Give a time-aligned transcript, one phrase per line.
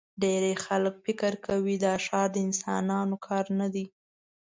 [0.21, 3.85] ډېری خلک فکر کوي دا ښار د انسانانو کار نه دی.